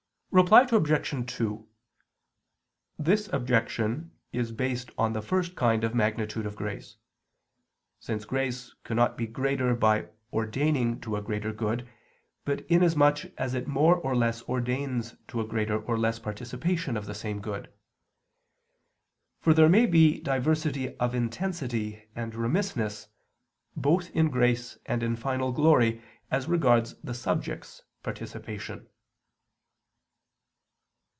Reply 0.33 0.61
Obj. 0.71 1.31
2: 1.35 1.67
This 2.97 3.27
objection 3.33 4.11
is 4.31 4.53
based 4.53 4.91
on 4.97 5.11
the 5.11 5.21
first 5.21 5.57
kind 5.57 5.83
of 5.83 5.93
magnitude 5.93 6.45
of 6.45 6.55
grace; 6.55 6.95
since 7.99 8.23
grace 8.23 8.73
cannot 8.85 9.17
be 9.17 9.27
greater 9.27 9.75
by 9.75 10.07
ordaining 10.31 11.01
to 11.01 11.17
a 11.17 11.21
greater 11.21 11.51
good, 11.51 11.85
but 12.45 12.61
inasmuch 12.69 13.25
as 13.37 13.53
it 13.53 13.67
more 13.67 13.97
or 13.97 14.15
less 14.15 14.41
ordains 14.43 15.17
to 15.27 15.41
a 15.41 15.45
greater 15.45 15.81
or 15.83 15.97
less 15.97 16.17
participation 16.17 16.95
of 16.95 17.07
the 17.07 17.13
same 17.13 17.41
good. 17.41 17.69
For 19.41 19.53
there 19.53 19.67
may 19.67 19.85
be 19.85 20.21
diversity 20.21 20.95
of 20.95 21.13
intensity 21.13 22.07
and 22.15 22.33
remissness, 22.33 23.09
both 23.75 24.09
in 24.11 24.29
grace 24.29 24.77
and 24.85 25.03
in 25.03 25.17
final 25.17 25.51
glory 25.51 26.01
as 26.31 26.47
regards 26.47 26.95
the 27.03 27.13
subjects' 27.13 27.83
participation. 28.01 28.87